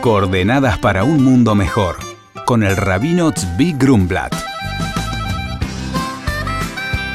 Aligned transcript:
Coordenadas 0.00 0.78
para 0.78 1.02
un 1.02 1.24
mundo 1.24 1.56
mejor, 1.56 1.96
con 2.46 2.62
el 2.62 2.76
rabino 2.76 3.32
Tzvi 3.32 3.72
Grumblat. 3.72 4.32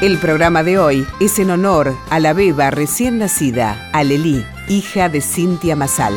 El 0.02 0.18
programa 0.18 0.62
de 0.62 0.78
hoy 0.78 1.06
es 1.18 1.38
en 1.38 1.50
honor 1.50 1.96
a 2.10 2.20
la 2.20 2.34
beba 2.34 2.70
recién 2.70 3.16
nacida, 3.18 3.88
Alelí, 3.94 4.44
hija 4.68 5.08
de 5.08 5.22
Cintia 5.22 5.76
Masal. 5.76 6.12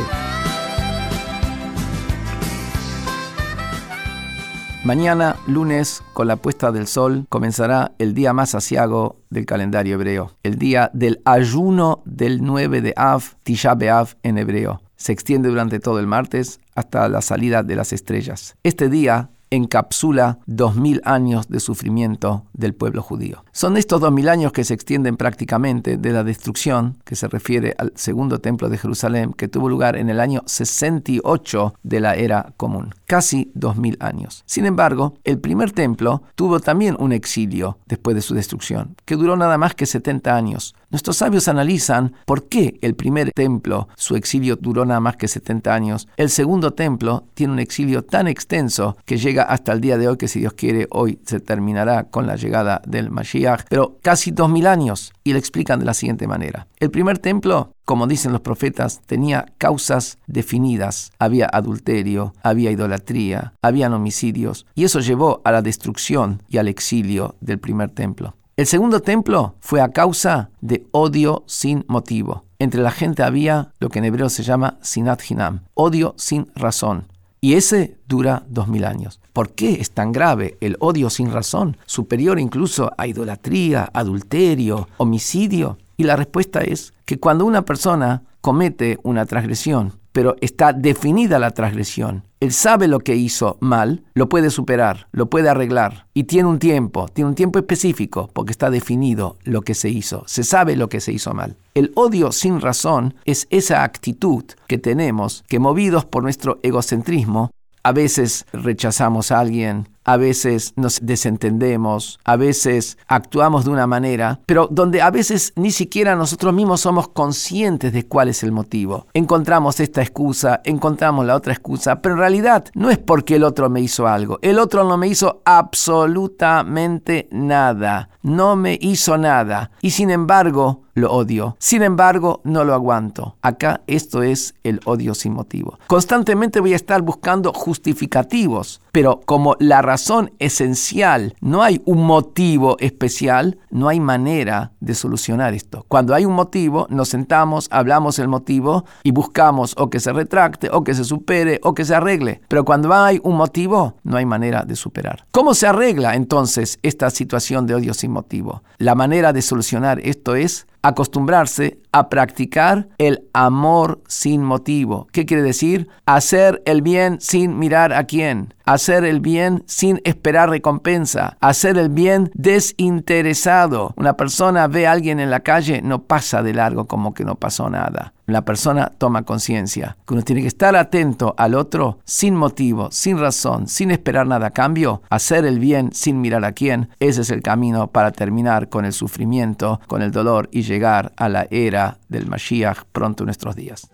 Mañana, 4.84 5.38
lunes, 5.48 6.04
con 6.12 6.28
la 6.28 6.36
puesta 6.36 6.74
del 6.74 6.88
sol, 6.88 7.26
comenzará 7.30 7.94
el 7.98 8.14
día 8.14 8.34
más 8.34 8.56
asiago 8.56 9.16
del 9.30 9.46
calendario 9.46 9.96
hebreo, 9.96 10.34
el 10.44 10.58
día 10.58 10.92
del 10.94 11.22
ayuno 11.24 12.02
del 12.04 12.44
9 12.44 12.82
de 12.82 12.94
Av, 12.98 13.24
Tisha 13.44 13.74
B'Av 13.74 14.18
en 14.22 14.38
hebreo. 14.38 14.82
Se 14.98 15.14
extiende 15.14 15.50
durante 15.50 15.80
todo 15.80 16.00
el 16.00 16.08
martes 16.08 16.60
hasta 16.76 17.08
la 17.08 17.22
salida 17.22 17.64
de 17.64 17.76
las 17.76 17.94
estrellas. 17.94 18.58
Este 18.64 18.90
día 18.90 19.30
encapsula 19.50 20.40
dos 20.46 20.76
mil 20.76 21.02
años 21.06 21.48
de 21.48 21.60
sufrimiento 21.60 22.46
del 22.54 22.74
pueblo 22.74 23.02
judío. 23.02 23.44
Son 23.52 23.78
estos 23.78 24.02
dos 24.02 24.12
mil 24.12 24.30
años 24.30 24.52
que 24.52 24.64
se 24.64 24.74
extienden 24.74 25.18
prácticamente 25.18 25.98
de 25.98 26.12
la 26.12 26.24
destrucción, 26.24 26.98
que 27.06 27.16
se 27.16 27.28
refiere 27.28 27.76
al 27.78 27.94
segundo 27.96 28.40
templo 28.40 28.70
de 28.70 28.78
Jerusalén, 28.78 29.34
que 29.34 29.48
tuvo 29.48 29.70
lugar 29.70 29.96
en 29.96 30.10
el 30.10 30.20
año 30.20 30.44
68 30.46 31.76
de 31.84 32.00
la 32.00 32.16
era 32.16 32.54
común, 32.58 32.94
casi 33.06 33.52
dos 33.54 33.78
mil 33.78 33.98
años. 34.00 34.44
Sin 34.46 34.66
embargo, 34.66 35.16
el 35.24 35.40
primer 35.40 35.72
templo 35.72 36.24
tuvo 36.36 36.60
también 36.60 36.96
un 37.00 37.12
exilio 37.12 37.78
después 37.88 38.16
de 38.16 38.22
su 38.22 38.34
destrucción, 38.34 38.96
que 39.06 39.16
duró 39.16 39.36
nada 39.36 39.58
más 39.58 39.76
que 39.76 39.86
70 39.86 40.36
años. 40.36 40.76
Nuestros 40.90 41.18
sabios 41.18 41.48
analizan 41.48 42.14
por 42.26 42.48
qué 42.48 42.80
el 42.82 42.96
primer 42.96 43.32
templo, 43.32 43.90
su 43.96 44.16
exilio 44.16 44.56
duró 44.56 44.86
nada 44.86 45.00
más 45.00 45.18
que 45.18 45.28
70 45.28 45.74
años. 45.74 46.08
El 46.16 46.30
segundo 46.30 46.74
templo 46.74 47.26
tiene 47.34 47.54
un 47.54 47.60
exilio 47.60 48.04
tan 48.04 48.28
extenso 48.28 48.98
que 49.06 49.18
llega 49.18 49.37
hasta 49.44 49.74
el 49.74 49.82
día 49.82 49.98
de 49.98 50.08
hoy, 50.08 50.18
que 50.18 50.28
si 50.28 50.40
Dios 50.40 50.54
quiere, 50.54 50.88
hoy 50.92 51.20
se 51.26 51.40
terminará 51.40 52.06
con 52.06 52.28
la 52.28 52.36
llegada 52.36 52.82
del 52.86 53.10
Mashiach, 53.10 53.66
pero 53.70 53.98
casi 54.02 54.32
2000 54.32 54.68
años. 54.68 55.14
Y 55.24 55.34
lo 55.34 55.40
explican 55.40 55.80
de 55.80 55.86
la 55.86 55.94
siguiente 55.94 56.28
manera. 56.28 56.68
El 56.80 56.90
primer 56.90 57.18
templo 57.18 57.72
como 57.88 58.06
dicen 58.06 58.34
los 58.34 58.42
profetas, 58.42 59.00
tenía 59.06 59.46
causas 59.58 60.18
definidas. 60.28 61.14
Había 61.20 61.46
adulterio, 61.46 62.34
había 62.44 62.70
idolatría, 62.70 63.54
habían 63.62 63.94
homicidios, 63.94 64.66
y 64.76 64.84
eso 64.84 65.00
llevó 65.00 65.42
a 65.46 65.54
la 65.54 65.62
destrucción 65.62 66.44
y 66.50 66.58
al 66.58 66.68
exilio 66.68 67.36
del 67.40 67.60
primer 67.60 67.92
templo. 67.92 68.36
El 68.58 68.66
segundo 68.66 69.00
templo 69.00 69.56
fue 69.62 69.80
a 69.80 69.94
causa 69.94 70.50
de 70.60 70.86
odio 70.92 71.46
sin 71.48 71.86
motivo. 71.88 72.44
Entre 72.60 72.82
la 72.82 72.92
gente 72.92 73.24
había 73.24 73.72
lo 73.80 73.88
que 73.88 74.00
en 74.00 74.06
hebreo 74.06 74.28
se 74.30 74.44
llama 74.44 74.80
sinat 74.82 75.22
hinam, 75.30 75.62
odio 75.74 76.14
sin 76.18 76.52
razón. 76.56 77.08
Y 77.48 77.54
ese 77.54 77.96
dura 78.10 78.44
dos 78.50 78.68
mil 78.68 78.84
años. 78.84 79.22
¿Por 79.32 79.52
qué 79.52 79.80
es 79.80 79.92
tan 79.92 80.12
grave 80.12 80.58
el 80.60 80.76
odio 80.82 81.10
sin 81.10 81.32
razón, 81.32 81.78
superior 81.86 82.42
incluso 82.42 82.92
a 82.98 83.08
idolatría, 83.08 83.90
adulterio, 83.94 84.90
homicidio? 84.98 85.78
Y 85.96 86.04
la 86.04 86.18
respuesta 86.18 86.60
es 86.60 86.94
que 87.06 87.22
cuando 87.22 87.46
una 87.46 87.64
persona 87.64 88.24
comete 88.48 88.98
una 89.04 89.26
transgresión, 89.26 90.00
pero 90.14 90.38
está 90.40 90.72
definida 90.72 91.38
la 91.38 91.52
transgresión. 91.52 92.24
Él 92.40 92.54
sabe 92.54 92.88
lo 92.88 93.02
que 93.02 93.18
hizo 93.18 93.58
mal, 93.60 94.06
lo 94.14 94.30
puede 94.30 94.52
superar, 94.52 95.10
lo 95.12 95.30
puede 95.30 95.50
arreglar 95.50 96.08
y 96.14 96.24
tiene 96.24 96.48
un 96.48 96.58
tiempo, 96.58 97.10
tiene 97.10 97.28
un 97.28 97.36
tiempo 97.36 97.60
específico 97.60 98.30
porque 98.32 98.54
está 98.54 98.70
definido 98.70 99.36
lo 99.44 99.64
que 99.64 99.74
se 99.74 99.90
hizo, 99.90 100.24
se 100.28 100.46
sabe 100.46 100.78
lo 100.78 100.88
que 100.88 101.02
se 101.02 101.12
hizo 101.12 101.34
mal. 101.34 101.58
El 101.74 101.92
odio 101.96 102.32
sin 102.32 102.62
razón 102.62 103.16
es 103.26 103.48
esa 103.50 103.84
actitud 103.84 104.46
que 104.70 104.78
tenemos 104.78 105.44
que 105.50 105.60
movidos 105.60 106.06
por 106.06 106.24
nuestro 106.24 106.60
egocentrismo, 106.64 107.52
a 107.84 107.92
veces 107.92 108.46
rechazamos 108.54 109.34
a 109.34 109.40
alguien, 109.40 109.90
a 110.08 110.16
veces 110.16 110.74
nos 110.78 111.00
desentendemos, 111.04 112.18
a 112.24 112.38
veces 112.38 112.98
actuamos 113.08 113.66
de 113.66 113.72
una 113.72 113.88
manera, 113.88 114.40
pero 114.46 114.70
donde 114.72 115.02
a 115.02 115.12
veces 115.12 115.52
ni 115.58 115.70
siquiera 115.70 116.16
nosotros 116.16 116.54
mismos 116.54 116.82
somos 116.82 117.10
conscientes 117.10 117.92
de 117.92 118.08
cuál 118.08 118.30
es 118.30 118.42
el 118.42 118.54
motivo. 118.54 119.08
Encontramos 119.14 119.82
esta 119.82 120.02
excusa, 120.02 120.62
encontramos 120.64 121.26
la 121.26 121.36
otra 121.36 121.52
excusa, 121.52 122.02
pero 122.02 122.16
en 122.16 122.20
realidad 122.20 122.66
no 122.74 122.90
es 122.90 122.98
porque 122.98 123.36
el 123.36 123.44
otro 123.44 123.70
me 123.70 123.82
hizo 123.82 124.08
algo. 124.08 124.40
El 124.42 124.60
otro 124.60 124.86
no 124.86 124.96
me 124.96 125.10
hizo 125.10 125.42
absolutamente 125.44 127.28
nada. 127.32 128.10
No 128.22 128.56
me 128.56 128.78
hizo 128.82 129.18
nada. 129.18 129.72
Y 129.82 129.92
sin 129.92 130.10
embargo, 130.10 130.84
lo 130.98 131.12
odio. 131.12 131.56
Sin 131.60 131.84
embargo, 131.84 132.42
no 132.44 132.64
lo 132.64 132.74
aguanto. 132.74 133.36
Acá 133.42 133.82
esto 133.88 134.24
es 134.24 134.56
el 134.64 134.82
odio 134.86 135.14
sin 135.14 135.34
motivo. 135.34 135.80
Constantemente 135.88 136.60
voy 136.60 136.74
a 136.74 136.76
estar 136.76 137.02
buscando 137.02 137.54
justificativos, 137.54 138.82
pero 138.92 139.22
como 139.26 139.56
la 139.60 139.82
razón 139.82 140.32
esencial 140.40 141.36
no 141.40 141.62
hay 141.62 141.82
un 141.86 142.04
motivo 142.04 142.78
especial, 142.80 143.60
no 143.70 143.90
hay 143.90 144.00
manera 144.00 144.72
de 144.80 144.96
solucionar 144.96 145.54
esto. 145.54 145.86
Cuando 145.88 146.16
hay 146.16 146.26
un 146.26 146.34
motivo, 146.34 146.88
nos 146.90 147.10
sentamos, 147.10 147.68
hablamos 147.72 148.18
el 148.18 148.28
motivo 148.28 148.86
y 149.04 149.12
buscamos 149.12 149.76
o 149.78 149.90
que 149.90 150.00
se 150.00 150.12
retracte, 150.12 150.70
o 150.72 150.84
que 150.84 150.96
se 150.96 151.04
supere, 151.04 151.60
o 151.64 151.76
que 151.76 151.86
se 151.86 151.94
arregle. 151.94 152.42
Pero 152.48 152.66
cuando 152.66 152.92
hay 152.94 153.20
un 153.24 153.36
motivo, 153.36 153.98
no 154.04 154.18
hay 154.18 154.26
manera 154.26 154.64
de 154.64 154.76
superar. 154.76 155.26
¿Cómo 155.32 155.54
se 155.54 155.68
arregla 155.68 156.16
entonces 156.16 156.80
esta 156.82 157.12
situación 157.12 157.68
de 157.68 157.76
odio 157.76 157.94
sin 157.94 158.12
motivo? 158.12 158.64
La 158.80 158.96
manera 158.96 159.32
de 159.32 159.44
solucionar 159.44 160.00
esto 160.00 160.36
es 160.36 160.66
acostumbrarse 160.82 161.78
a 161.98 162.10
practicar 162.10 162.90
el 162.98 163.28
amor 163.34 164.02
sin 164.08 164.44
motivo. 164.44 165.08
¿Qué 165.12 165.26
quiere 165.26 165.44
decir? 165.44 165.90
Hacer 166.06 166.62
el 166.66 166.82
bien 166.82 167.18
sin 167.20 167.58
mirar 167.58 167.94
a 167.94 168.04
quién. 168.06 168.54
Hacer 168.66 169.06
el 169.06 169.22
bien 169.22 169.64
sin 169.66 170.02
esperar 170.04 170.50
recompensa. 170.50 171.38
Hacer 171.40 171.78
el 171.78 171.90
bien 171.90 172.30
desinteresado. 172.34 173.94
Una 173.96 174.18
persona 174.18 174.68
ve 174.68 174.88
a 174.88 174.92
alguien 174.92 175.20
en 175.20 175.30
la 175.30 175.40
calle, 175.40 175.82
no 175.82 176.04
pasa 176.04 176.44
de 176.44 176.54
largo 176.54 176.86
como 176.86 177.14
que 177.14 177.24
no 177.24 177.36
pasó 177.36 177.70
nada. 177.70 178.14
La 178.26 178.44
persona 178.44 178.92
toma 178.98 179.24
conciencia 179.24 179.96
que 180.06 180.14
uno 180.14 180.22
tiene 180.22 180.42
que 180.42 180.50
estar 180.50 180.76
atento 180.76 181.34
al 181.38 181.56
otro 181.56 182.00
sin 182.04 182.36
motivo, 182.36 182.90
sin 182.92 183.18
razón, 183.18 183.70
sin 183.70 183.90
esperar 183.90 184.28
nada 184.28 184.48
a 184.48 184.52
cambio. 184.52 185.02
Hacer 185.10 185.46
el 185.46 185.60
bien 185.60 185.94
sin 185.94 186.20
mirar 186.20 186.44
a 186.44 186.52
quién. 186.52 186.90
Ese 187.00 187.22
es 187.22 187.30
el 187.30 187.42
camino 187.42 187.88
para 187.88 188.12
terminar 188.12 188.68
con 188.68 188.84
el 188.84 188.92
sufrimiento, 188.92 189.80
con 189.88 190.02
el 190.02 190.12
dolor 190.12 190.50
y 190.52 190.64
llegar 190.64 191.14
a 191.16 191.30
la 191.30 191.48
era 191.52 191.87
del 192.10 192.28
Mashiach 192.28 192.84
pronto 192.92 193.24
en 193.24 193.28
nuestros 193.28 193.56
días. 193.56 193.90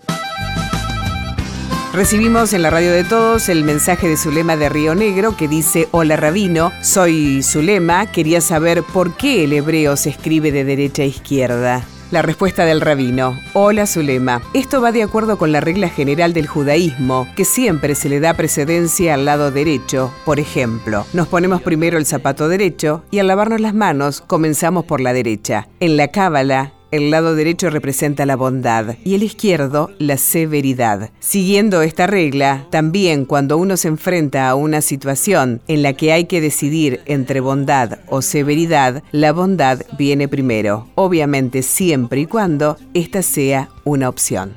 Recibimos 1.94 2.54
en 2.54 2.64
la 2.64 2.72
radio 2.72 2.92
de 2.92 3.04
todos 3.04 3.50
el 3.50 3.64
mensaje 3.64 4.08
de 4.08 4.18
Zulema 4.18 4.58
de 4.58 4.68
Río 4.68 4.96
Negro 4.96 5.38
que 5.38 5.48
dice, 5.48 5.88
hola 5.92 6.16
rabino, 6.16 6.72
soy 6.82 7.44
Zulema, 7.44 8.08
quería 8.08 8.42
saber 8.42 8.82
por 8.82 9.16
qué 9.16 9.44
el 9.44 9.54
hebreo 9.54 9.96
se 9.96 10.10
escribe 10.10 10.52
de 10.52 10.64
derecha 10.64 11.04
a 11.04 11.06
izquierda. 11.06 11.86
La 12.14 12.22
respuesta 12.22 12.64
del 12.66 12.80
rabino. 12.80 13.40
Hola 13.54 13.88
Zulema. 13.88 14.44
Esto 14.54 14.82
va 14.82 14.92
de 14.92 15.02
acuerdo 15.02 15.40
con 15.40 15.52
la 15.52 15.62
regla 15.62 15.90
general 15.90 16.32
del 16.34 16.46
judaísmo, 16.46 17.28
que 17.36 17.44
siempre 17.44 17.96
se 17.96 18.08
le 18.08 18.20
da 18.20 18.36
precedencia 18.36 19.16
al 19.16 19.26
lado 19.26 19.50
derecho. 19.50 20.14
Por 20.24 20.40
ejemplo, 20.40 21.08
nos 21.14 21.28
ponemos 21.28 21.64
primero 21.64 21.98
el 21.98 22.06
zapato 22.06 22.50
derecho 22.50 23.04
y 23.10 23.18
al 23.18 23.26
lavarnos 23.26 23.62
las 23.62 23.74
manos 23.74 24.22
comenzamos 24.22 24.86
por 24.86 25.02
la 25.02 25.12
derecha. 25.12 25.68
En 25.80 25.98
la 25.98 26.10
cábala, 26.10 26.74
el 26.94 27.10
lado 27.10 27.36
derecho 27.36 27.72
representa 27.72 28.28
la 28.28 28.36
bondad 28.36 28.98
y 29.04 29.16
el 29.16 29.24
izquierdo 29.24 29.90
la 29.98 30.18
severidad. 30.18 31.10
Siguiendo 31.20 31.82
esta 31.82 32.06
regla, 32.06 32.68
también 32.70 33.26
cuando 33.26 33.58
uno 33.58 33.78
se 33.78 33.88
enfrenta 33.88 34.48
a 34.48 34.54
una 34.54 34.82
situación 34.82 35.64
en 35.68 35.82
la 35.82 35.94
que 35.94 36.14
hay 36.14 36.26
que 36.26 36.40
decidir 36.40 37.02
entre 37.08 37.40
bondad 37.40 37.98
o 38.10 38.22
severidad, 38.22 39.02
la 39.12 39.32
bondad 39.32 39.82
viene 39.98 40.28
primero, 40.28 40.88
obviamente 40.94 41.64
siempre 41.64 42.22
y 42.22 42.28
cuando 42.28 42.78
esta 42.94 43.24
sea 43.24 43.70
una 43.86 44.08
opción. 44.08 44.54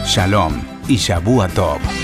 Shalom 0.07 0.61
y 0.89 0.97
Shabu 0.97 1.47
Tov. 1.49 2.04